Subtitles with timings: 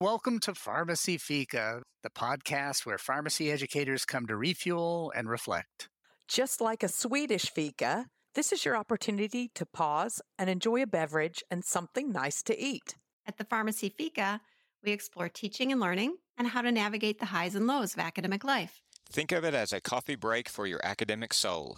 [0.00, 5.88] Welcome to Pharmacy Fika, the podcast where pharmacy educators come to refuel and reflect.
[6.28, 8.06] Just like a Swedish fika,
[8.36, 12.94] this is your opportunity to pause and enjoy a beverage and something nice to eat.
[13.26, 14.40] At the Pharmacy Fika,
[14.84, 18.44] we explore teaching and learning and how to navigate the highs and lows of academic
[18.44, 18.80] life.
[19.10, 21.76] Think of it as a coffee break for your academic soul.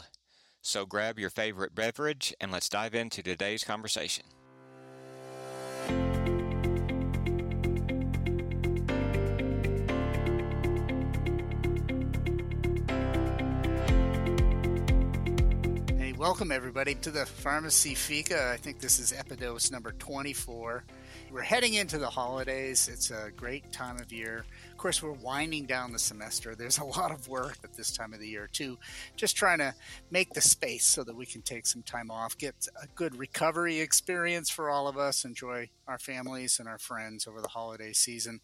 [0.61, 4.27] So grab your favorite beverage and let's dive into today's conversation.
[16.21, 18.51] Welcome everybody to the Pharmacy Fika.
[18.53, 20.85] I think this is Epidose number 24.
[21.33, 22.91] We're heading into the holidays.
[22.93, 24.45] It's a great time of year.
[24.71, 26.55] Of course, we're winding down the semester.
[26.55, 28.77] There's a lot of work at this time of the year, too.
[29.17, 29.75] Just trying to
[30.11, 33.81] make the space so that we can take some time off, get a good recovery
[33.81, 38.41] experience for all of us, enjoy our families and our friends over the holiday season.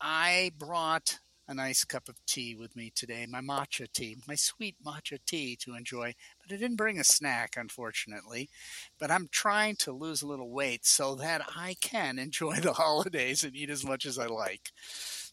[0.00, 1.18] I brought
[1.48, 5.56] a nice cup of tea with me today, my matcha tea, my sweet matcha tea
[5.56, 6.14] to enjoy.
[6.42, 8.50] But I didn't bring a snack, unfortunately.
[8.98, 13.44] But I'm trying to lose a little weight so that I can enjoy the holidays
[13.44, 14.70] and eat as much as I like.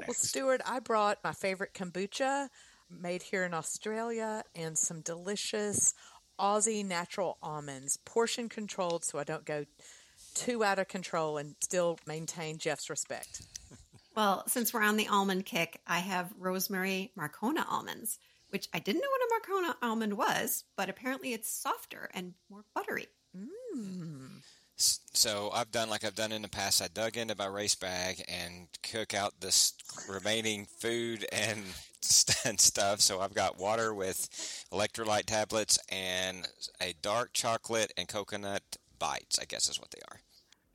[0.07, 2.47] Well, Stuart, I brought my favorite kombucha
[2.89, 5.93] made here in Australia and some delicious
[6.39, 9.65] Aussie natural almonds, portion controlled so I don't go
[10.33, 13.41] too out of control and still maintain Jeff's respect.
[14.15, 18.17] Well, since we're on the almond kick, I have rosemary Marcona almonds,
[18.49, 22.63] which I didn't know what a Marcona almond was, but apparently it's softer and more
[22.73, 23.07] buttery.
[23.35, 24.41] Mm.
[24.77, 26.81] So I've done like I've done in the past.
[26.81, 29.73] I dug into my race bag and cook out this
[30.09, 31.63] remaining food and,
[32.45, 33.01] and stuff.
[33.01, 34.29] So I've got water with
[34.71, 36.47] electrolyte tablets and
[36.81, 39.39] a dark chocolate and coconut bites.
[39.39, 40.19] I guess is what they are.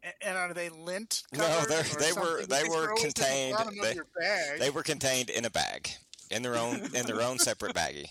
[0.05, 1.23] A- And are they lint?
[1.33, 3.57] No, they're, they were they were throw the contained.
[3.83, 3.97] They,
[4.59, 5.91] they were contained in a bag
[6.31, 8.07] in their own in their own separate baggie.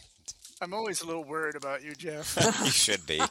[0.61, 2.37] I'm always a little worried about you, Jeff.
[2.63, 3.21] you should be.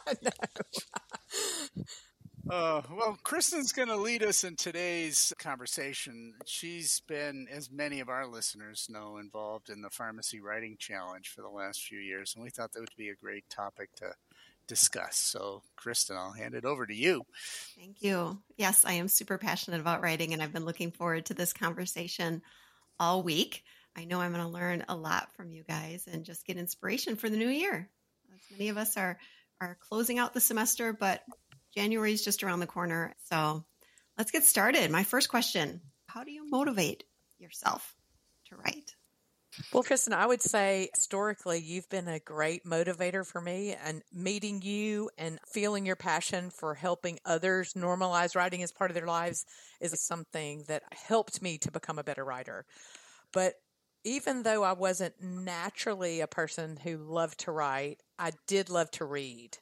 [2.50, 6.32] Uh, well, Kristin's going to lead us in today's conversation.
[6.46, 11.42] She's been, as many of our listeners know, involved in the Pharmacy Writing Challenge for
[11.42, 14.14] the last few years, and we thought that would be a great topic to
[14.68, 15.16] discuss.
[15.16, 17.24] So, Kristin, I'll hand it over to you.
[17.76, 18.40] Thank you.
[18.56, 22.42] Yes, I am super passionate about writing, and I've been looking forward to this conversation
[23.00, 23.64] all week.
[23.96, 27.16] I know I'm going to learn a lot from you guys and just get inspiration
[27.16, 27.88] for the new year.
[28.32, 29.18] As many of us are
[29.60, 31.24] are closing out the semester, but
[31.74, 33.14] January is just around the corner.
[33.24, 33.64] So
[34.16, 34.90] let's get started.
[34.90, 37.04] My first question How do you motivate
[37.38, 37.96] yourself
[38.48, 38.94] to write?
[39.72, 44.62] Well, Kristin, I would say historically, you've been a great motivator for me, and meeting
[44.62, 49.44] you and feeling your passion for helping others normalize writing as part of their lives
[49.80, 52.64] is something that helped me to become a better writer.
[53.32, 53.54] But
[54.04, 59.04] even though I wasn't naturally a person who loved to write, I did love to
[59.04, 59.58] read.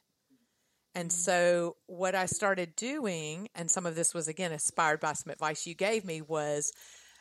[0.94, 1.18] And mm-hmm.
[1.18, 5.66] so, what I started doing, and some of this was again inspired by some advice
[5.66, 6.72] you gave me, was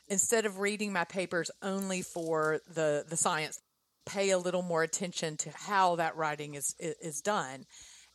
[0.08, 3.60] instead of reading my papers only for the the science,
[4.06, 7.66] pay a little more attention to how that writing is is, is done.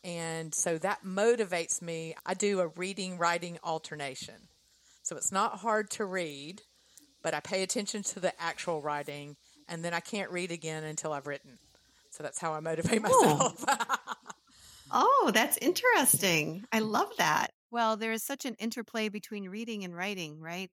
[0.02, 2.14] And so that motivates me.
[2.24, 4.48] I do a reading writing alternation.
[5.02, 6.62] So it's not hard to read,
[7.22, 9.36] but I pay attention to the actual writing
[9.68, 11.58] and then I can't read again until I've written.
[12.10, 13.64] So that's how I motivate myself.
[14.92, 16.64] Oh, that's interesting.
[16.72, 17.52] I love that.
[17.70, 20.70] Well, there is such an interplay between reading and writing, right?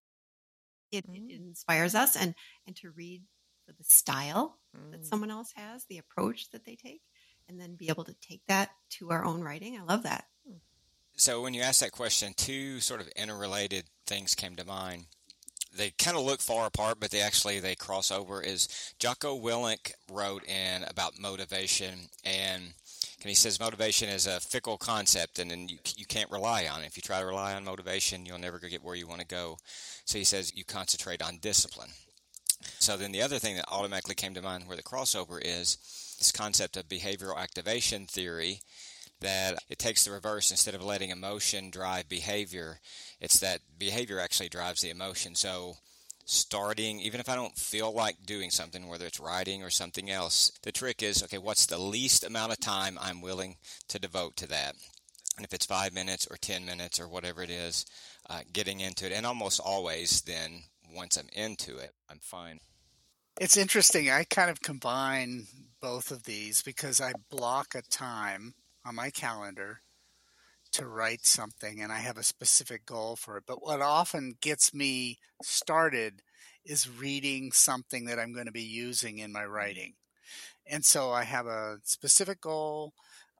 [0.91, 3.23] It, it inspires us and and to read
[3.65, 4.59] for the style
[4.91, 5.05] that Mm.
[5.05, 7.01] someone else has, the approach that they take,
[7.49, 9.77] and then be able to take that to our own writing.
[9.77, 10.25] I love that.
[11.19, 15.05] So when you asked that question, two sort of interrelated things came to mind.
[15.75, 18.39] They kind of look far apart, but they actually they cross over.
[18.41, 22.73] Is Jocko Willink wrote in about motivation, and
[23.21, 26.81] and he says motivation is a fickle concept, and then you you can't rely on
[26.81, 26.87] it.
[26.87, 29.57] If you try to rely on motivation, you'll never get where you want to go.
[30.05, 31.89] So he says you concentrate on discipline.
[32.79, 35.77] So then the other thing that automatically came to mind where the crossover is
[36.17, 38.61] this concept of behavioral activation theory
[39.19, 42.79] that it takes the reverse instead of letting emotion drive behavior
[43.19, 45.75] it's that behavior actually drives the emotion so
[46.29, 50.51] starting even if i don't feel like doing something whether it's writing or something else
[50.63, 53.55] the trick is okay what's the least amount of time i'm willing
[53.87, 54.75] to devote to that
[55.37, 57.85] and if it's five minutes or ten minutes or whatever it is
[58.29, 60.63] uh, getting into it and almost always then
[60.93, 62.59] once i'm into it i'm fine
[63.39, 64.09] It's interesting.
[64.09, 65.45] I kind of combine
[65.79, 69.81] both of these because I block a time on my calendar
[70.77, 73.43] to write something and I have a specific goal for it.
[73.47, 76.21] But what often gets me started
[76.65, 79.93] is reading something that I'm going to be using in my writing.
[80.65, 82.93] And so I have a specific goal.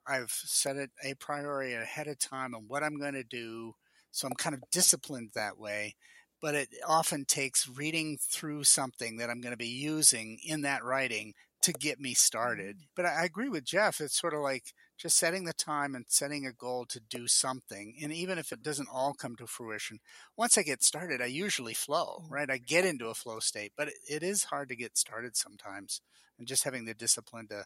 [0.06, 3.74] I've set it a priority ahead of time on what I'm going to do.
[4.10, 5.94] So I'm kind of disciplined that way.
[6.40, 10.84] But it often takes reading through something that I'm going to be using in that
[10.84, 12.76] writing to get me started.
[12.76, 12.92] Mm-hmm.
[12.96, 14.00] But I agree with Jeff.
[14.00, 17.94] It's sort of like just setting the time and setting a goal to do something.
[18.02, 20.00] And even if it doesn't all come to fruition,
[20.36, 22.34] once I get started, I usually flow, mm-hmm.
[22.34, 22.50] right?
[22.50, 26.00] I get into a flow state, but it, it is hard to get started sometimes.
[26.38, 27.64] And just having the discipline to,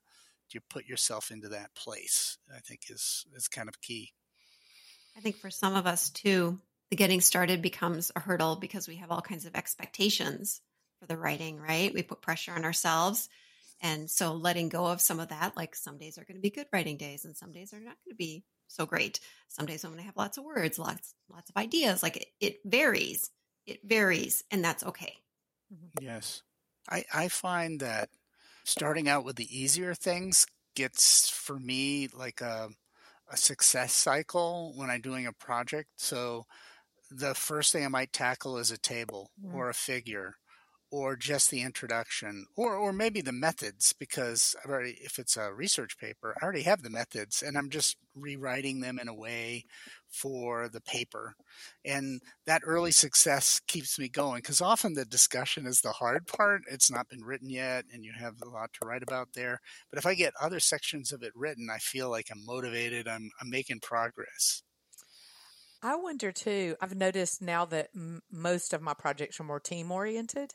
[0.51, 4.13] to put yourself into that place, I think is, is kind of key.
[5.17, 6.59] I think for some of us too,
[6.91, 10.61] the getting started becomes a hurdle because we have all kinds of expectations
[11.01, 11.93] for the writing, right?
[11.93, 13.29] We put pressure on ourselves
[13.83, 16.51] and so letting go of some of that, like some days are going to be
[16.51, 19.19] good writing days and some days are not going to be so great.
[19.49, 22.03] Some days I'm going to have lots of words, lots, lots of ideas.
[22.03, 23.31] Like it, it varies.
[23.67, 25.15] It varies and that's okay.
[25.73, 26.05] Mm-hmm.
[26.05, 26.43] Yes.
[26.89, 28.09] I, I find that
[28.65, 30.47] starting out with the easier things
[30.77, 32.69] gets for me like a,
[33.31, 35.89] a success cycle when I'm doing a project.
[35.97, 36.45] So
[37.11, 39.55] the first thing I might tackle is a table mm.
[39.55, 40.37] or a figure
[40.93, 45.53] or just the introduction or or maybe the methods because I've already if it's a
[45.53, 49.65] research paper I already have the methods and I'm just rewriting them in a way
[50.11, 51.35] for the paper
[51.83, 56.63] and that early success keeps me going because often the discussion is the hard part
[56.71, 59.61] it's not been written yet and you have a lot to write about there
[59.91, 63.31] but if I get other sections of it written I feel like I'm motivated I'm
[63.41, 64.63] I'm making progress
[65.83, 66.77] I wonder too.
[66.81, 70.55] I've noticed now that m- most of my projects are more team oriented.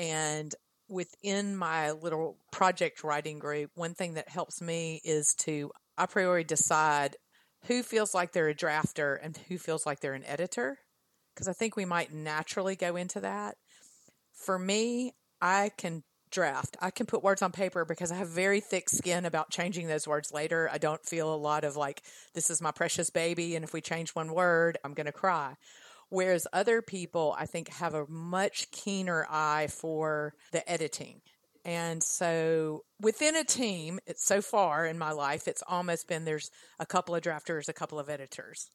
[0.00, 0.54] And
[0.88, 6.42] within my little project writing group, one thing that helps me is to a priori
[6.42, 7.16] decide
[7.66, 10.78] who feels like they're a drafter and who feels like they're an editor.
[11.34, 13.56] Because I think we might naturally go into that.
[14.32, 15.12] For me,
[15.42, 16.78] I can draft.
[16.80, 20.08] I can put words on paper because I have very thick skin about changing those
[20.08, 20.70] words later.
[20.72, 22.02] I don't feel a lot of like,
[22.32, 23.54] this is my precious baby.
[23.54, 25.56] And if we change one word, I'm going to cry.
[26.10, 31.22] Whereas other people, I think, have a much keener eye for the editing.
[31.64, 36.50] And so within a team, it's so far in my life, it's almost been there's
[36.78, 38.70] a couple of drafters, a couple of editors.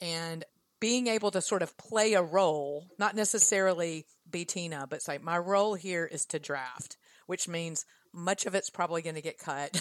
[0.00, 0.44] And
[0.80, 5.38] being able to sort of play a role, not necessarily be Tina, but say, my
[5.38, 6.96] role here is to draft,
[7.26, 9.80] which means much of it's probably going to get cut.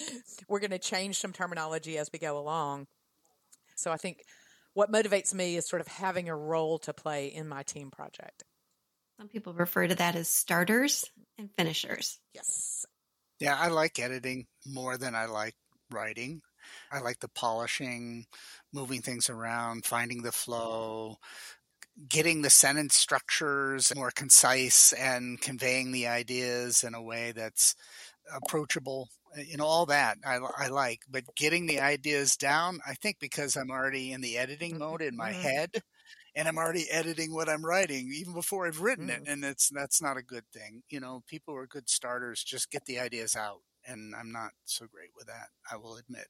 [0.48, 2.86] We're going to change some terminology as we go along.
[3.76, 4.18] So I think
[4.74, 8.44] what motivates me is sort of having a role to play in my team project.
[9.18, 11.04] Some people refer to that as starters
[11.36, 12.20] and finishers.
[12.34, 12.86] Yes.
[13.38, 15.54] Yeah, I like editing more than I like
[15.90, 16.40] writing.
[16.92, 18.26] I like the polishing,
[18.72, 21.16] moving things around, finding the flow,
[22.08, 27.74] getting the sentence structures more concise and conveying the ideas in a way that's
[28.34, 33.18] approachable you know all that I, I like but getting the ideas down i think
[33.20, 35.42] because i'm already in the editing mm-hmm, mode in my mm-hmm.
[35.42, 35.82] head
[36.34, 39.22] and i'm already editing what i'm writing even before i've written mm-hmm.
[39.22, 42.42] it and it's that's not a good thing you know people who are good starters
[42.42, 46.26] just get the ideas out and i'm not so great with that i will admit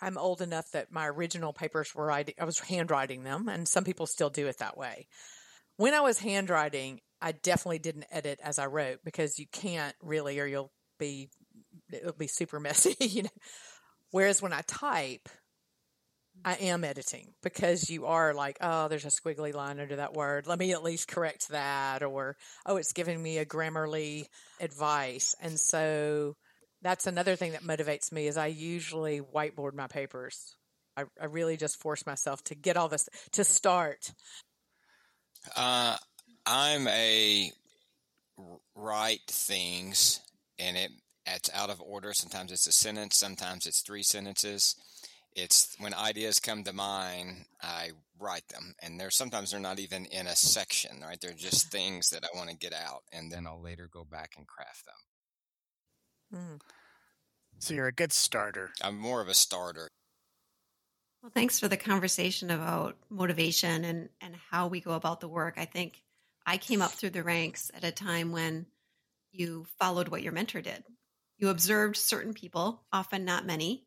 [0.00, 4.06] i'm old enough that my original papers were i was handwriting them and some people
[4.06, 5.06] still do it that way
[5.76, 10.38] when i was handwriting i definitely didn't edit as i wrote because you can't really
[10.38, 11.28] or you'll be
[11.92, 13.28] it'll be super messy, you know.
[14.10, 15.28] Whereas when I type,
[16.44, 20.46] I am editing because you are like, oh, there's a squiggly line under that word.
[20.46, 22.02] Let me at least correct that.
[22.02, 24.26] Or, oh, it's giving me a grammarly
[24.60, 25.34] advice.
[25.40, 26.36] And so
[26.82, 30.56] that's another thing that motivates me is I usually whiteboard my papers.
[30.96, 34.12] I, I really just force myself to get all this to start.
[35.56, 35.96] Uh,
[36.46, 37.52] I'm a
[38.74, 40.20] write things
[40.58, 40.90] and it
[41.26, 42.12] it's out of order.
[42.12, 44.76] Sometimes it's a sentence, sometimes it's three sentences.
[45.34, 50.04] It's when ideas come to mind, I write them, and they're sometimes they're not even
[50.06, 51.20] in a section, right?
[51.20, 54.34] They're just things that I want to get out, and then I'll later go back
[54.36, 54.84] and craft
[56.30, 56.40] them.
[56.40, 56.60] Mm.
[57.58, 58.70] So you're a good starter.
[58.80, 59.90] I'm more of a starter.
[61.20, 65.54] Well, thanks for the conversation about motivation and and how we go about the work.
[65.56, 66.03] I think
[66.46, 68.66] I came up through the ranks at a time when
[69.32, 70.84] you followed what your mentor did
[71.38, 73.84] you observed certain people, often not many,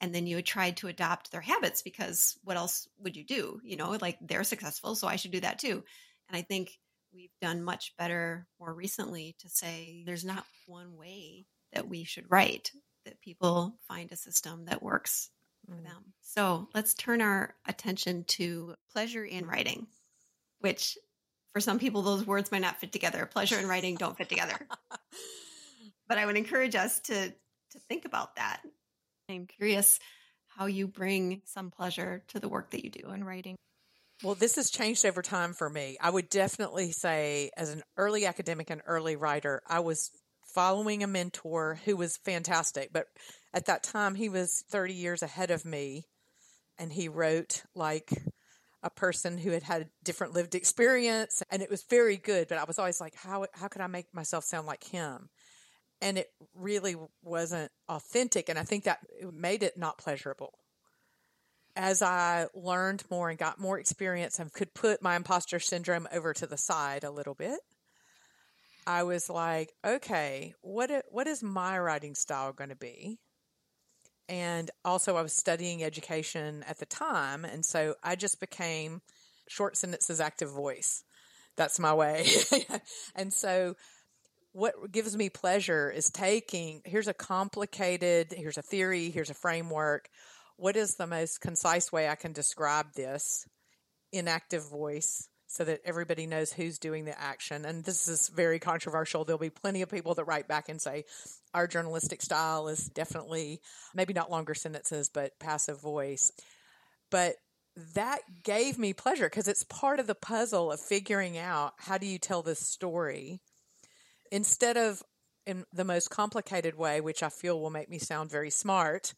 [0.00, 3.60] and then you tried to adopt their habits because what else would you do?
[3.62, 5.84] You know, like they're successful, so I should do that too.
[6.28, 6.78] And I think
[7.12, 12.30] we've done much better more recently to say there's not one way that we should
[12.30, 12.72] write,
[13.04, 15.30] that people find a system that works
[15.66, 15.84] for mm.
[15.84, 16.14] them.
[16.22, 19.88] So let's turn our attention to pleasure in writing,
[20.60, 20.96] which
[21.58, 23.26] for some people, those words might not fit together.
[23.26, 24.54] Pleasure and writing don't fit together.
[26.08, 28.60] but I would encourage us to, to think about that.
[29.28, 29.98] I'm curious
[30.46, 33.56] how you bring some pleasure to the work that you do in writing.
[34.22, 35.96] Well, this has changed over time for me.
[36.00, 40.12] I would definitely say, as an early academic and early writer, I was
[40.54, 42.92] following a mentor who was fantastic.
[42.92, 43.06] But
[43.52, 46.04] at that time, he was 30 years ahead of me,
[46.78, 48.12] and he wrote like
[48.88, 52.48] a person who had had different lived experience, and it was very good.
[52.48, 55.28] But I was always like, how how could I make myself sound like him?
[56.00, 59.00] And it really wasn't authentic, and I think that
[59.32, 60.52] made it not pleasurable
[61.78, 66.34] as I learned more and got more experience and could put my imposter syndrome over
[66.34, 67.60] to the side a little bit,
[68.84, 73.20] I was like, okay, what what is my writing style going to be?
[74.28, 79.00] And also, I was studying education at the time, and so I just became
[79.48, 81.02] short sentences, active voice.
[81.56, 82.26] That's my way.
[83.14, 83.74] and so,
[84.52, 90.10] what gives me pleasure is taking here's a complicated, here's a theory, here's a framework
[90.58, 93.46] what is the most concise way I can describe this
[94.12, 97.64] in active voice so that everybody knows who's doing the action?
[97.64, 99.24] And this is very controversial.
[99.24, 101.04] There'll be plenty of people that write back and say,
[101.52, 103.60] our journalistic style is definitely
[103.94, 106.32] maybe not longer sentences, but passive voice.
[107.10, 107.36] But
[107.94, 112.06] that gave me pleasure because it's part of the puzzle of figuring out how do
[112.06, 113.40] you tell this story
[114.30, 115.02] instead of
[115.46, 119.14] in the most complicated way, which I feel will make me sound very smart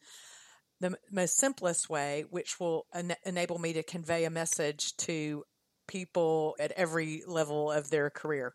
[0.81, 5.43] the most simplest way, which will en- enable me to convey a message to
[5.91, 8.53] people at every level of their career.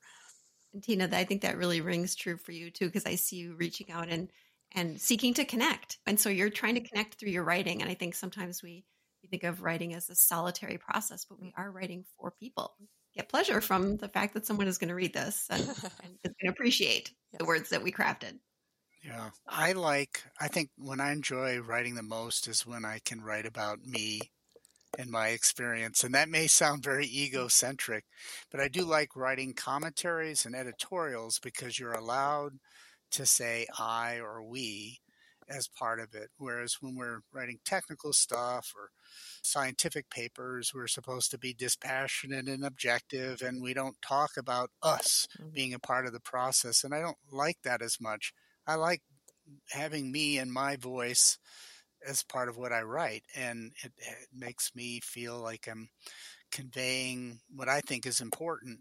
[0.83, 3.91] Tina, I think that really rings true for you too, because I see you reaching
[3.91, 4.31] out and
[4.73, 5.99] and seeking to connect.
[6.07, 6.89] And so you're trying to mm-hmm.
[6.89, 7.83] connect through your writing.
[7.83, 8.85] And I think sometimes we,
[9.23, 12.75] we think of writing as a solitary process, but we are writing for people.
[13.15, 16.35] Get pleasure from the fact that someone is going to read this and, and is
[16.41, 17.39] going to appreciate yes.
[17.39, 18.39] the words that we crafted.
[19.03, 19.31] Yeah.
[19.47, 23.47] I like, I think when I enjoy writing the most is when I can write
[23.47, 24.21] about me
[24.99, 26.05] and my experience.
[26.05, 28.05] And that may sound very egocentric,
[28.51, 32.59] but I do like writing commentaries and editorials because you're allowed
[33.13, 35.01] to say I or we
[35.49, 36.31] as part of it.
[36.39, 38.91] Whereas when we're writing technical stuff or
[39.43, 45.29] scientific papers, we're supposed to be dispassionate and objective, and we don't talk about us
[45.39, 45.51] mm-hmm.
[45.51, 46.83] being a part of the process.
[46.83, 48.33] And I don't like that as much.
[48.67, 49.03] I like
[49.71, 51.39] having me and my voice
[52.07, 55.89] as part of what I write, and it, it makes me feel like I'm
[56.53, 58.81] conveying what I think is important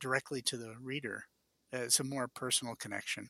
[0.00, 1.24] directly to the reader.
[1.72, 3.28] It's a more personal connection.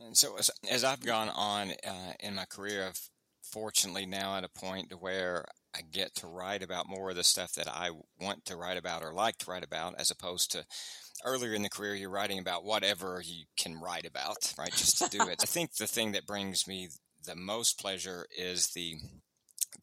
[0.00, 3.00] And so, as, as I've gone on uh, in my career, I've
[3.42, 5.44] fortunately now at a point to where
[5.74, 9.02] I get to write about more of the stuff that I want to write about
[9.02, 10.64] or like to write about, as opposed to
[11.24, 14.72] earlier in the career, you're writing about whatever you can write about, right?
[14.72, 15.40] Just to do it.
[15.42, 16.88] I think the thing that brings me
[17.24, 18.96] the most pleasure is the,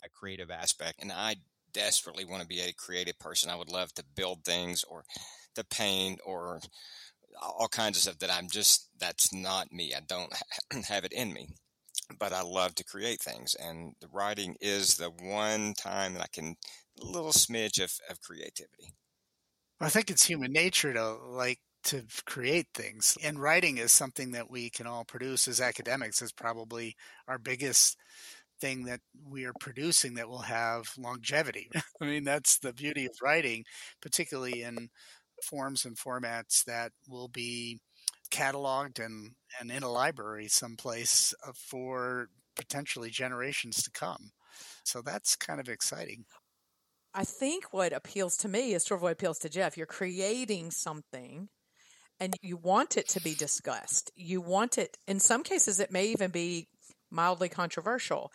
[0.02, 1.02] the creative aspect.
[1.02, 1.38] And I
[1.74, 3.50] desperately want to be a creative person.
[3.50, 5.04] I would love to build things or
[5.56, 6.60] to paint or
[7.42, 9.94] all kinds of stuff that I'm just, that's not me.
[9.96, 10.34] I don't
[10.88, 11.48] have it in me.
[12.18, 16.28] But I love to create things, and the writing is the one time that I
[16.34, 16.56] can
[17.00, 18.94] a little smidge of, of creativity.
[19.80, 23.18] I think it's human nature to like to create things.
[23.24, 26.96] And writing is something that we can all produce as academics is probably
[27.28, 27.98] our biggest
[28.62, 31.68] thing that we are producing that will have longevity.
[32.02, 33.64] I mean, that's the beauty of writing,
[34.04, 34.90] particularly in
[35.44, 37.80] forms and formats that will be
[38.32, 44.30] cataloged and, and in a library someplace uh, for potentially generations to come.
[44.84, 46.26] So that's kind of exciting.
[47.16, 49.76] I think what appeals to me is sort of what appeals to Jeff.
[49.76, 51.50] You're creating something
[52.20, 54.12] and you want it to be discussed.
[54.16, 56.68] You want it, in some cases, it may even be
[57.12, 58.32] mildly controversial.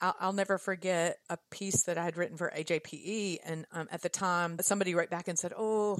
[0.00, 3.38] I'll, I'll never forget a piece that I had written for AJPE.
[3.44, 5.98] And um, at the time, somebody wrote back and said, Oh,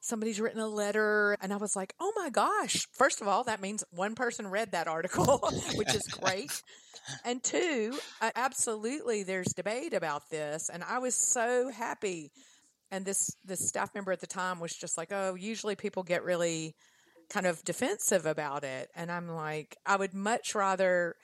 [0.00, 1.36] somebody's written a letter.
[1.40, 2.86] And I was like, Oh my gosh.
[2.92, 5.38] First of all, that means one person read that article,
[5.76, 6.62] which is great
[7.24, 12.30] and two, uh, absolutely, there's debate about this, and I was so happy.
[12.94, 16.22] And this this staff member at the time was just like, "Oh, usually people get
[16.22, 16.76] really
[17.28, 21.16] kind of defensive about it," and I'm like, I would much rather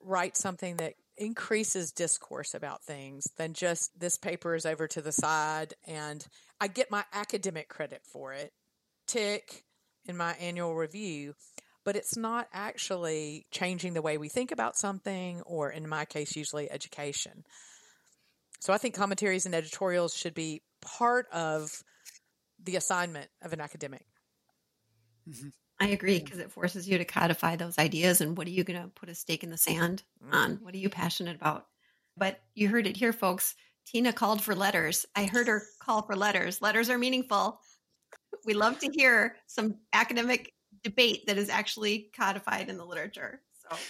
[0.00, 5.10] write something that increases discourse about things than just this paper is over to the
[5.10, 6.24] side and
[6.60, 8.52] I get my academic credit for it.
[9.08, 9.64] Tick
[10.06, 11.34] in my annual review
[11.84, 16.36] but it's not actually changing the way we think about something, or in my case,
[16.36, 17.44] usually education.
[18.60, 20.60] So I think commentaries and editorials should be
[20.96, 21.82] part of
[22.62, 24.04] the assignment of an academic.
[25.28, 25.48] Mm-hmm.
[25.80, 28.82] I agree because it forces you to codify those ideas and what are you going
[28.82, 30.34] to put a stake in the sand mm-hmm.
[30.34, 30.58] on?
[30.62, 31.66] What are you passionate about?
[32.16, 33.54] But you heard it here, folks.
[33.86, 35.06] Tina called for letters.
[35.14, 36.60] I heard her call for letters.
[36.60, 37.60] Letters are meaningful.
[38.44, 40.52] We love to hear some academic
[40.82, 43.40] debate that is actually codified in the literature.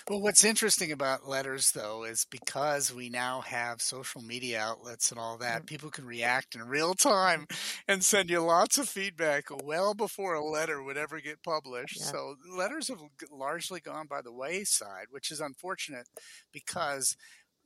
[0.08, 5.20] Well, what's interesting about letters, though, is because we now have social media outlets and
[5.20, 5.66] all that, mm-hmm.
[5.66, 7.46] people can react in real time
[7.88, 11.98] and send you lots of feedback well before a letter would ever get published.
[12.00, 12.06] Yeah.
[12.06, 16.08] So letters have largely gone by the wayside, which is unfortunate
[16.52, 17.16] because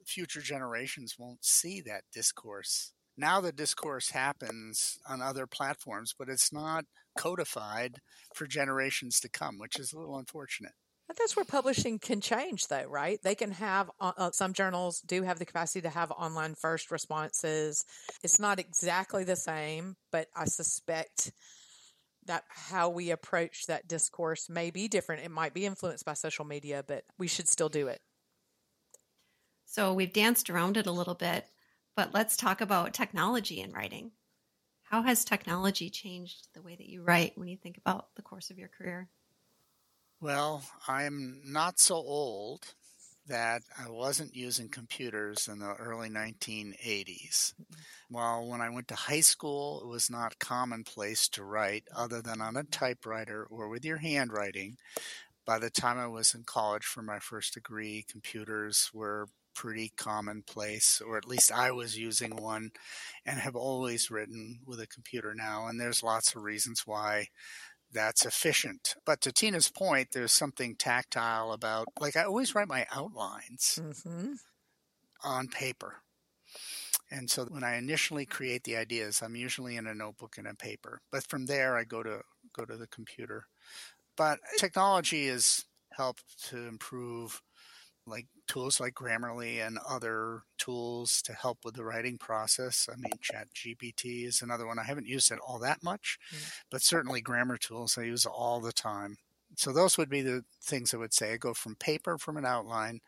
[0.04, 2.92] future generations won't see that discourse.
[3.16, 6.84] Now the discourse happens on other platforms, but it's not
[7.16, 7.96] codified
[8.34, 10.72] for generations to come, which is a little unfortunate.
[11.08, 13.20] That's where publishing can change, though, right?
[13.22, 16.90] They can have uh, uh, some journals do have the capacity to have online first
[16.90, 17.84] responses.
[18.22, 21.32] It's not exactly the same, but I suspect
[22.26, 25.24] that how we approach that discourse may be different.
[25.24, 28.00] It might be influenced by social media, but we should still do it.
[29.64, 31.50] So we've danced around it a little bit,
[31.96, 34.12] but let's talk about technology in writing.
[34.84, 38.50] How has technology changed the way that you write when you think about the course
[38.50, 39.10] of your career?
[40.22, 42.74] Well, I'm not so old
[43.26, 47.54] that I wasn't using computers in the early 1980s.
[48.08, 52.40] Well, when I went to high school, it was not commonplace to write other than
[52.40, 54.76] on a typewriter or with your handwriting.
[55.44, 61.02] By the time I was in college for my first degree, computers were pretty commonplace,
[61.04, 62.70] or at least I was using one
[63.26, 65.66] and have always written with a computer now.
[65.66, 67.26] And there's lots of reasons why
[67.92, 68.94] that's efficient.
[69.04, 74.32] But to Tina's point, there's something tactile about, like, I always write my outlines mm-hmm.
[75.24, 75.96] on paper.
[77.10, 80.54] And so when I initially create the ideas, I'm usually in a notebook and a
[80.54, 81.02] paper.
[81.10, 82.22] But from there, I go to
[82.54, 83.44] go to the computer.
[84.16, 87.42] But technology has helped to improve
[88.06, 92.88] like tools like Grammarly and other tools to help with the writing process.
[92.92, 94.78] I mean, Chat GPT is another one.
[94.78, 96.44] I haven't used it all that much, mm-hmm.
[96.70, 99.18] but certainly grammar tools I use all the time.
[99.56, 101.34] So those would be the things I would say.
[101.34, 103.00] I go from paper from an outline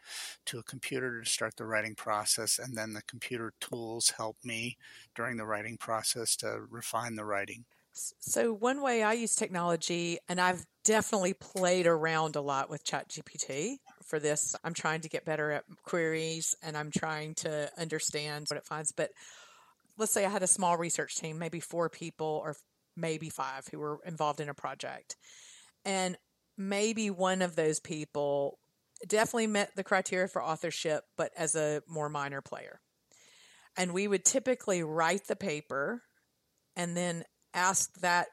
[0.47, 4.77] to a computer to start the writing process, and then the computer tools help me
[5.15, 7.65] during the writing process to refine the writing.
[7.95, 13.79] So one way I use technology, and I've definitely played around a lot with ChatGPT
[14.07, 14.55] for this.
[14.65, 18.93] I'm trying to get better at queries and I'm trying to understand what it finds.
[18.93, 19.11] But
[19.99, 22.57] let's say I had a small research team, maybe four people or
[22.97, 25.17] maybe five who were involved in a project.
[25.85, 26.17] And
[26.57, 28.59] maybe one of those people
[29.07, 32.81] definitely met the criteria for authorship, but as a more minor player.
[33.77, 36.03] And we would typically write the paper
[36.77, 38.29] and then ask that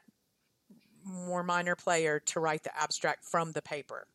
[1.04, 4.06] more minor player to write the abstract from the paper.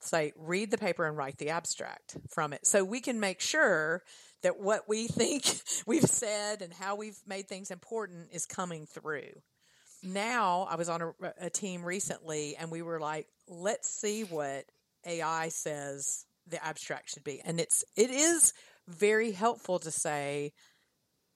[0.00, 2.66] Say, read the paper and write the abstract from it.
[2.66, 4.02] So we can make sure
[4.42, 5.44] that what we think
[5.86, 9.30] we've said and how we've made things important is coming through.
[10.02, 14.64] Now, I was on a, a team recently and we were like, let's see what
[15.04, 17.40] AI says the abstract should be.
[17.44, 18.54] And it's, it is
[18.88, 20.52] very helpful to say,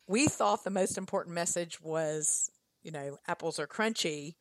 [0.07, 2.51] we thought the most important message was,
[2.83, 4.35] you know, apples are crunchy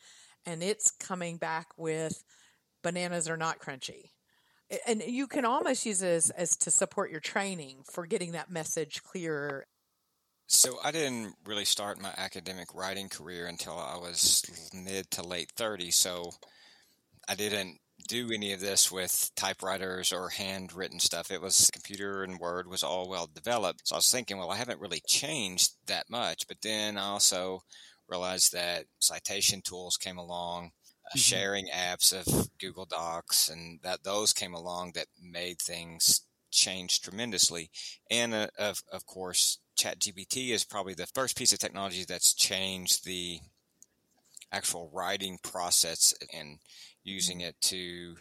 [0.46, 2.24] and it's coming back with
[2.84, 4.12] bananas are not crunchy.
[4.88, 8.50] And you can almost use it as, as to support your training for getting that
[8.50, 9.66] message clearer.
[10.48, 14.44] So I didn't really start my academic writing career until I was
[14.74, 15.94] mid to late 30s.
[15.94, 16.32] So
[17.28, 21.32] I didn't do any of this with typewriters or handwritten stuff.
[21.32, 23.88] It was computer and Word was all well developed.
[23.88, 26.48] So I was thinking, well, I haven't really changed that much.
[26.48, 27.62] But then I also
[28.08, 30.72] realized that citation tools came along,
[31.06, 31.20] uh, mm-hmm.
[31.20, 37.70] sharing apps of Google Docs, and that those came along that made things change tremendously.
[38.10, 43.06] And uh, of of course, ChatGPT is probably the first piece of technology that's changed
[43.06, 43.40] the
[44.52, 46.60] actual writing process and
[47.04, 47.50] using mm-hmm.
[47.50, 48.16] it to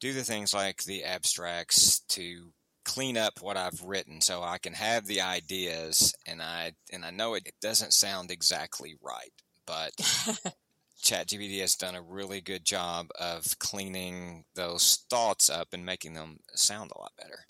[0.00, 2.52] do the things like the abstracts to
[2.84, 7.10] clean up what I've written so I can have the ideas and I and I
[7.10, 9.32] know it, it doesn't sound exactly right,
[9.66, 9.92] but
[11.04, 16.38] ChatGPT has done a really good job of cleaning those thoughts up and making them
[16.54, 17.44] sound a lot better.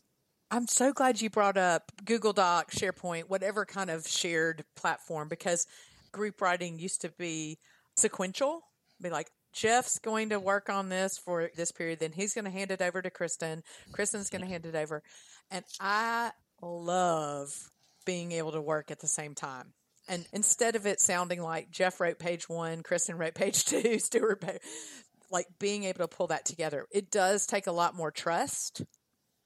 [0.51, 5.67] I'm so glad you brought up Google Doc, SharePoint, whatever kind of shared platform because
[6.13, 7.59] group writing used to be
[7.97, 8.63] sequential.
[9.01, 12.01] Be like, Jeff's going to work on this for this period.
[12.01, 13.63] Then he's going to hand it over to Kristin.
[13.93, 15.03] Kristin's going to hand it over.
[15.51, 17.71] And I love
[18.05, 19.73] being able to work at the same time.
[20.09, 24.41] And instead of it sounding like Jeff wrote page one, Kristin wrote page two, Stuart,
[24.41, 24.61] page,
[25.31, 28.83] like being able to pull that together, it does take a lot more trust.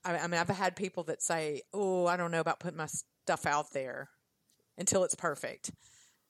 [0.05, 2.89] I, I mean, I've had people that say, "Oh, I don't know about putting my
[3.25, 4.09] stuff out there
[4.77, 5.71] until it's perfect,"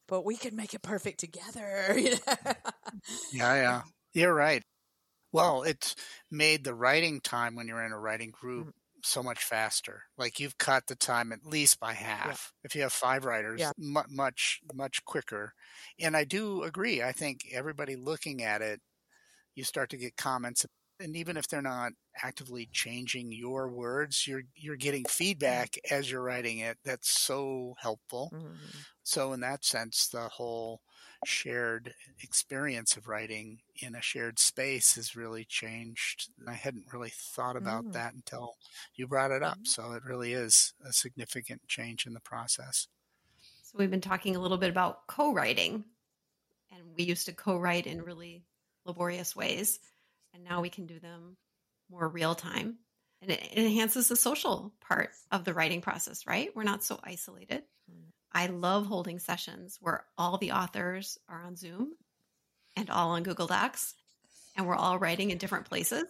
[0.07, 1.97] but we can make it perfect together.
[1.99, 2.53] You know?
[3.33, 4.62] Yeah, yeah, you're right.
[5.33, 5.95] Well, it's
[6.31, 8.73] made the writing time when you're in a writing group Mhm.
[9.03, 10.03] So much faster.
[10.17, 12.53] Like you've cut the time at least by half.
[12.65, 13.73] If you have five writers, Yeah.
[13.79, 15.55] mu- much much quicker.
[16.01, 17.03] And I do agree.
[17.03, 18.81] I think everybody looking at it,
[19.55, 20.67] you start to get comments,
[21.01, 26.23] and even if they're not actively changing your words, you're you're getting feedback as you're
[26.23, 26.79] writing it.
[26.85, 28.33] That's so helpful.
[28.33, 28.87] Mhm.
[29.05, 30.83] So in that sense, the whole
[31.25, 36.31] shared experience of writing in a shared space has really changed.
[36.47, 37.93] I hadn't really thought about Mm.
[37.93, 38.57] that until
[38.95, 39.61] you brought it up.
[39.61, 39.67] Mhm.
[39.67, 42.89] So it really is a significant change in the process.
[43.63, 45.85] So we've been talking a little bit about co-writing,
[46.71, 48.47] and we used to co-write in really
[48.85, 49.81] laborious ways,
[50.38, 51.37] and now we can do them
[51.90, 52.77] more real time,
[53.20, 56.27] and it, enhances the social part of the writing process.
[56.27, 56.55] Right?
[56.55, 57.64] We're not so isolated.
[58.33, 61.94] I love holding sessions where all the authors are on Zoom
[62.77, 63.94] and all on Google Docs,
[64.57, 66.05] and we're all writing in different places.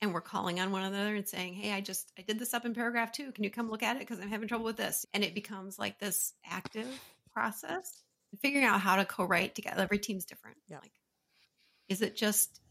[0.00, 2.64] And we're calling on one another and saying, Hey, I just, I did this up
[2.64, 3.30] in paragraph two.
[3.30, 4.00] Can you come look at it?
[4.00, 5.06] Because I'm having trouble with this.
[5.14, 6.88] And it becomes like this active
[7.32, 8.02] process.
[8.40, 9.82] Figuring out how to co write together.
[9.82, 10.56] Every team's different.
[10.66, 10.78] Yeah.
[10.78, 10.90] Like,
[11.88, 12.61] is it just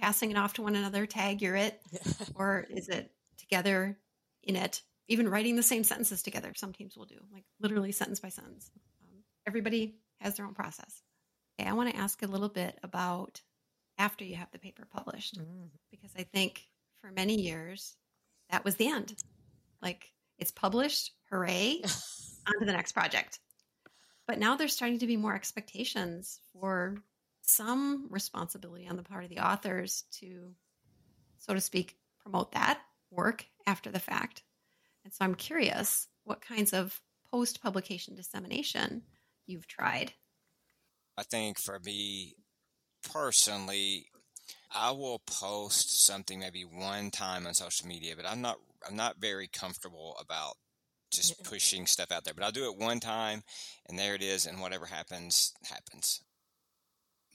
[0.00, 1.80] passing it off to one another, tag, you're it?
[2.34, 3.98] Or is it together
[4.42, 4.82] in it?
[5.08, 8.70] Even writing the same sentences together, some teams will do, like literally sentence by sentence.
[9.02, 11.02] Um, everybody has their own process.
[11.58, 13.40] Okay, I want to ask a little bit about
[13.96, 15.70] after you have the paper published Mm.
[15.90, 16.66] because I think
[17.00, 17.96] for many years
[18.50, 19.14] that was the end.
[19.82, 21.80] Like it's published, hooray,
[22.46, 23.40] on to the next project.
[24.26, 27.02] But now there's starting to be more expectations for
[27.48, 30.54] some responsibility on the part of the authors to,
[31.38, 32.80] so to speak, promote that
[33.10, 34.42] work after the fact.
[35.04, 39.02] And so I'm curious what kinds of post publication dissemination
[39.46, 40.12] you've tried.
[41.16, 42.34] I think for me
[43.12, 44.06] personally,
[44.74, 49.16] I will post something maybe one time on social media, but I'm not I'm not
[49.18, 50.54] very comfortable about
[51.10, 52.34] just pushing stuff out there.
[52.34, 53.42] But I'll do it one time
[53.88, 56.22] and there it is and whatever happens happens.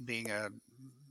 [0.04, 0.50] Being a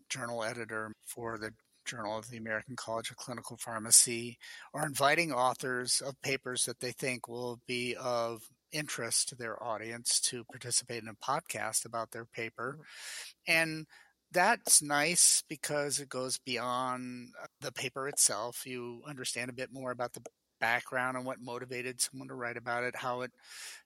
[0.09, 1.53] journal editor for the
[1.85, 4.38] Journal of the American College of Clinical Pharmacy,
[4.73, 10.21] or inviting authors of papers that they think will be of interest to their audience
[10.21, 12.79] to participate in a podcast about their paper.
[12.79, 13.53] Mm-hmm.
[13.53, 13.87] And
[14.33, 18.64] that's nice because it goes beyond uh, the paper itself.
[18.64, 20.23] You understand a bit more about the
[20.62, 23.33] background and what motivated someone to write about it, how it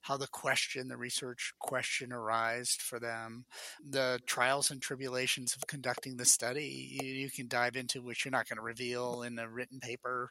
[0.03, 3.47] how the question, the research question arised for them,
[3.91, 8.31] the trials and tribulations of conducting the study you, you can dive into which you're
[8.31, 10.31] not going to reveal in a written paper,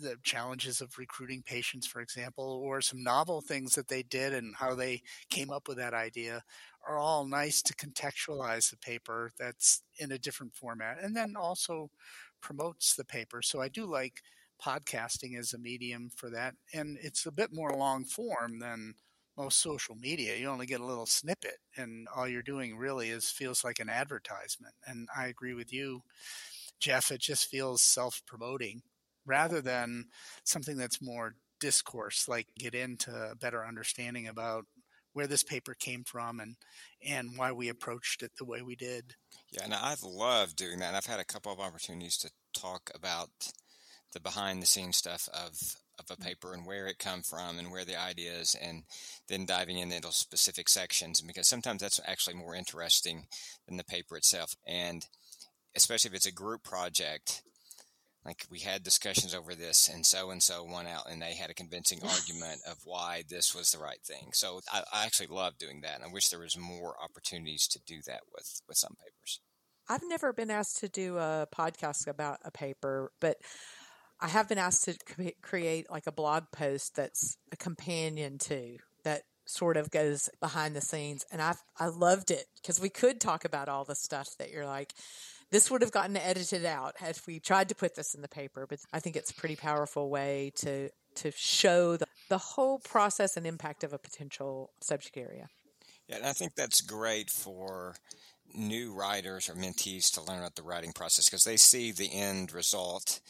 [0.00, 4.54] the challenges of recruiting patients, for example, or some novel things that they did and
[4.56, 6.42] how they came up with that idea
[6.88, 11.90] are all nice to contextualize the paper that's in a different format and then also
[12.40, 13.42] promotes the paper.
[13.42, 14.22] So I do like
[14.64, 16.54] podcasting is a medium for that.
[16.72, 18.94] And it's a bit more long form than
[19.36, 20.36] most social media.
[20.36, 23.88] You only get a little snippet and all you're doing really is feels like an
[23.88, 24.74] advertisement.
[24.86, 26.02] And I agree with you,
[26.80, 27.10] Jeff.
[27.10, 28.82] It just feels self promoting
[29.24, 30.06] rather than
[30.44, 34.66] something that's more discourse, like get into a better understanding about
[35.14, 36.56] where this paper came from and
[37.06, 39.14] and why we approached it the way we did.
[39.50, 40.88] Yeah, and I've loved doing that.
[40.88, 43.30] And I've had a couple of opportunities to talk about
[44.12, 46.28] the behind the scenes stuff of of a mm-hmm.
[46.28, 48.84] paper and where it come from and where the idea is and
[49.28, 53.26] then diving into specific sections because sometimes that's actually more interesting
[53.66, 54.54] than the paper itself.
[54.66, 55.06] And
[55.76, 57.42] especially if it's a group project
[58.24, 61.50] like we had discussions over this and so and so won out and they had
[61.50, 64.28] a convincing argument of why this was the right thing.
[64.32, 67.80] So I, I actually love doing that and i wish there was more opportunities to
[67.86, 69.40] do that with with some papers.
[69.88, 73.38] I've never been asked to do a podcast about a paper, but
[74.22, 78.78] I have been asked to cre- create like a blog post that's a companion to
[79.02, 81.26] that sort of goes behind the scenes.
[81.32, 84.64] And I I loved it because we could talk about all the stuff that you're
[84.64, 84.94] like,
[85.50, 88.64] this would have gotten edited out had we tried to put this in the paper.
[88.68, 93.36] But I think it's a pretty powerful way to to show the, the whole process
[93.36, 95.48] and impact of a potential subject area.
[96.08, 97.96] Yeah, and I think that's great for
[98.54, 102.52] new writers or mentees to learn about the writing process because they see the end
[102.52, 103.20] result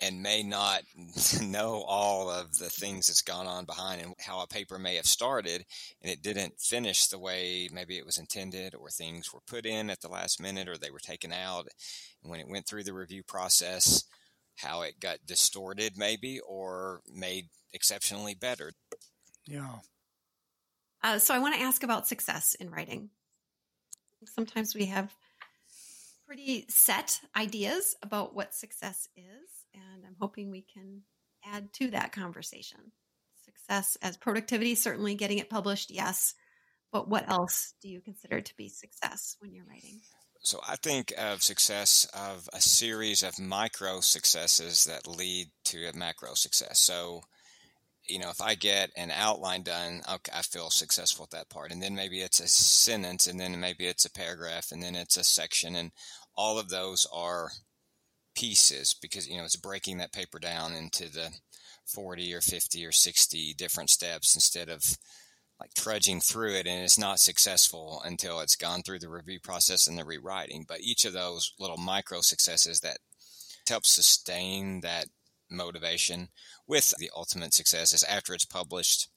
[0.00, 0.82] and may not
[1.42, 5.06] know all of the things that's gone on behind and how a paper may have
[5.06, 5.64] started
[6.02, 9.90] and it didn't finish the way maybe it was intended or things were put in
[9.90, 11.66] at the last minute or they were taken out.
[12.22, 14.04] And when it went through the review process
[14.56, 18.72] how it got distorted maybe or made exceptionally better.
[19.46, 19.76] Yeah.
[21.02, 23.10] Uh, so i want to ask about success in writing.
[24.26, 25.14] Sometimes we have
[26.26, 31.02] pretty set ideas about what success is and I'm hoping we can
[31.44, 32.92] add to that conversation.
[33.44, 36.34] Success as productivity, certainly getting it published, yes.
[36.92, 40.00] But what else do you consider to be success when you're writing?
[40.42, 45.96] So I think of success of a series of micro successes that lead to a
[45.96, 46.80] macro success.
[46.80, 47.22] So,
[48.08, 51.72] you know, if I get an outline done, okay, I feel successful at that part.
[51.72, 55.18] And then maybe it's a sentence, and then maybe it's a paragraph, and then it's
[55.18, 55.76] a section.
[55.76, 55.92] And
[56.36, 57.50] all of those are
[58.40, 61.28] pieces because you know it's breaking that paper down into the
[61.86, 64.82] 40 or 50 or 60 different steps instead of
[65.60, 69.86] like trudging through it and it's not successful until it's gone through the review process
[69.86, 70.64] and the rewriting.
[70.66, 72.98] But each of those little micro successes that
[73.68, 75.06] help sustain that
[75.50, 76.28] motivation
[76.66, 79.08] with the ultimate success is after it's published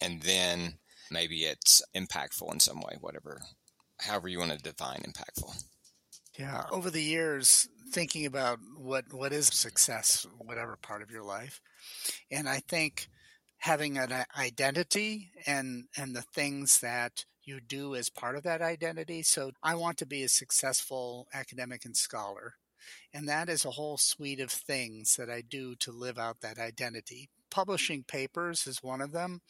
[0.00, 0.74] and then
[1.10, 3.40] maybe it's impactful in some way whatever
[3.98, 5.64] however you want to define impactful.
[6.38, 11.60] Yeah over the years thinking about what what is success, whatever part of your life,
[12.30, 13.08] and I think
[13.58, 18.62] having an uh, identity and and the things that you do as part of that
[18.62, 19.22] identity.
[19.22, 22.54] So I want to be a successful academic and scholar.
[23.12, 26.58] And that is a whole suite of things that I do to live out that
[26.58, 27.28] identity.
[27.50, 29.40] Publishing papers is one of them,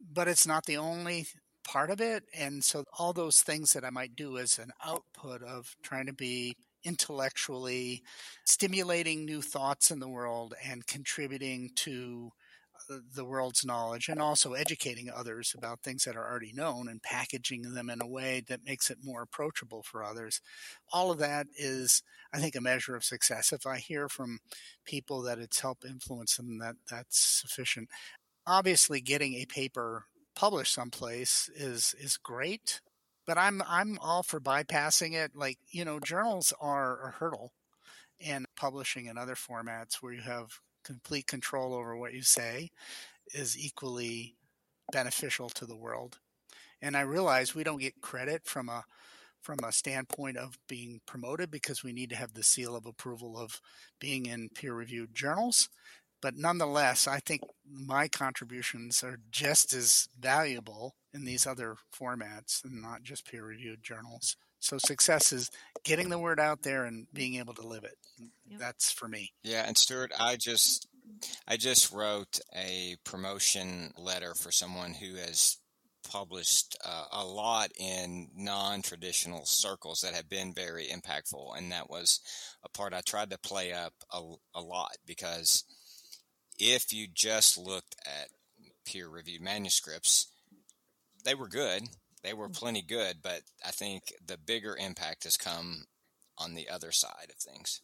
[0.00, 1.26] but it's not the only
[1.64, 2.24] part of it.
[2.36, 6.12] And so all those things that I might do as an output of trying to
[6.12, 6.56] be
[6.86, 8.02] intellectually
[8.44, 12.30] stimulating new thoughts in the world and contributing to
[12.90, 17.02] uh, the world's knowledge and also educating others about things that are already known and
[17.02, 20.40] packaging them in a way that makes it more approachable for others.
[20.92, 23.52] All of that is, I think, a measure of success.
[23.52, 24.38] If I hear from
[24.84, 27.88] people that it's helped influence them, that that's sufficient.
[28.46, 30.04] Obviously, getting a paper
[30.36, 32.80] published someplace is is great
[33.26, 35.32] but I'm I'm all for bypassing it.
[35.34, 37.52] Like you know, journals are a hurdle,
[38.24, 42.70] and publishing in other formats where you have complete control over what you say
[43.34, 44.36] is equally
[44.92, 46.18] beneficial to the world.
[46.80, 48.84] And I realize we don't get credit from a
[49.40, 53.38] from a standpoint of being promoted because we need to have the seal of approval
[53.38, 53.60] of
[54.00, 55.68] being in peer reviewed journals.
[56.20, 62.80] But nonetheless, I think my contributions are just as valuable in these other formats and
[62.80, 64.36] not just peer reviewed journals.
[64.60, 65.50] So success is
[65.84, 67.96] getting the word out there and being able to live it.
[68.48, 68.60] Yep.
[68.60, 69.32] That's for me.
[69.42, 70.88] Yeah, and Stuart, I just
[71.46, 75.58] I just wrote a promotion letter for someone who has
[76.08, 82.20] published uh, a lot in non-traditional circles that have been very impactful and that was
[82.64, 84.22] a part I tried to play up a,
[84.54, 85.64] a lot because
[86.58, 88.28] if you just looked at
[88.86, 90.28] peer reviewed manuscripts,
[91.26, 91.82] they were good.
[92.22, 92.54] They were mm.
[92.54, 95.84] plenty good, but I think the bigger impact has come
[96.38, 97.82] on the other side of things.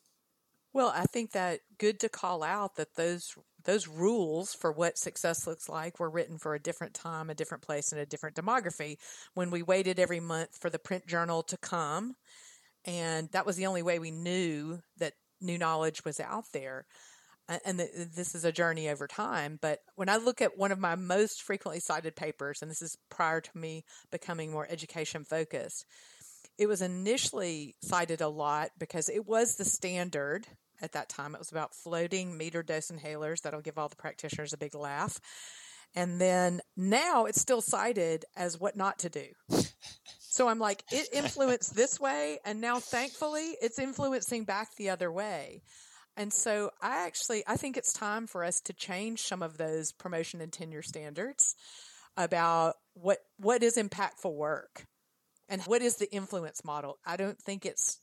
[0.73, 5.47] Well, I think that good to call out that those those rules for what success
[5.47, 8.97] looks like were written for a different time, a different place, and a different demography.
[9.35, 12.15] When we waited every month for the print journal to come,
[12.87, 16.87] and that was the only way we knew that new knowledge was out there
[17.49, 19.59] and this is a journey over time.
[19.61, 22.97] But when I look at one of my most frequently cited papers, and this is
[23.11, 25.85] prior to me becoming more education focused,
[26.59, 30.47] it was initially cited a lot because it was the standard
[30.81, 31.35] at that time.
[31.35, 35.21] It was about floating metered dose inhalers that'll give all the practitioners a big laugh.
[35.95, 39.27] And then now it's still cited as what not to do.
[40.19, 42.39] So I'm like, it influenced this way.
[42.45, 45.63] And now thankfully it's influencing back the other way.
[46.17, 49.93] And so I actually I think it's time for us to change some of those
[49.93, 51.55] promotion and tenure standards
[52.17, 54.87] about what what is impactful work
[55.49, 56.99] and what is the influence model.
[57.07, 58.01] I don't think it's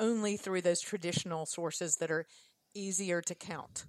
[0.00, 2.26] only through those traditional sources that are
[2.74, 3.86] easier to count.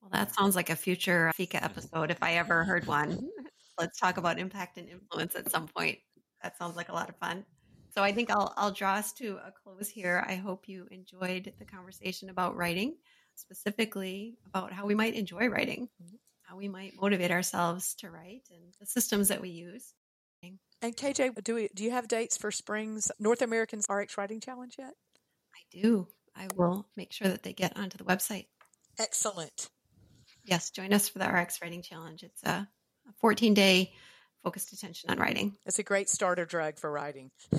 [0.00, 3.28] Well, that sounds like a future Fika episode if I ever heard one.
[3.78, 5.98] Let's talk about impact and influence at some point.
[6.42, 7.44] That sounds like a lot of fun.
[7.90, 10.24] So I think I'll I'll draw us to a close here.
[10.26, 12.96] I hope you enjoyed the conversation about writing,
[13.34, 16.16] specifically about how we might enjoy writing, mm-hmm.
[16.42, 19.94] how we might motivate ourselves to write, and the systems that we use.
[20.80, 24.76] And KJ, do we do you have dates for spring's North American RX Writing Challenge
[24.78, 24.94] yet?
[25.54, 26.06] I do.
[26.36, 28.46] I will make sure that they get onto the website.
[28.98, 29.70] Excellent.
[30.44, 32.22] Yes, join us for the RX Writing Challenge.
[32.22, 32.68] It's a
[33.20, 33.92] 14 day
[34.42, 35.56] focused attention on writing.
[35.66, 37.30] It's a great starter drug for writing.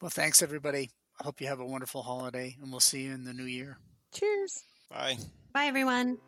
[0.00, 0.90] well, thanks everybody.
[1.20, 3.78] I hope you have a wonderful holiday, and we'll see you in the new year.
[4.12, 4.62] Cheers.
[4.90, 5.16] Bye.
[5.52, 6.18] Bye, everyone.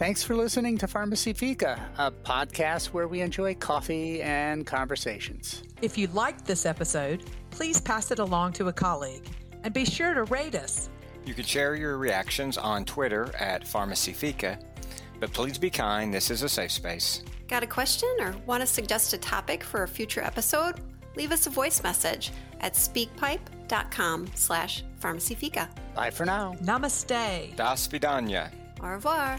[0.00, 5.62] Thanks for listening to Pharmacy Fika, a podcast where we enjoy coffee and conversations.
[5.82, 7.22] If you liked this episode,
[7.60, 9.28] please pass it along to a colleague
[9.64, 10.88] and be sure to rate us.
[11.26, 14.58] You can share your reactions on Twitter at Pharmacy Fika,
[15.20, 16.12] but please be kind.
[16.12, 17.22] This is a safe space.
[17.48, 20.80] Got a question or want to suggest a topic for a future episode?
[21.16, 25.68] Leave us a voice message at speakpipe.com slash pharmacyfika.
[25.94, 26.56] Bye for now.
[26.62, 27.54] Namaste.
[27.56, 28.50] Das vidanya.
[28.82, 29.38] Au revoir.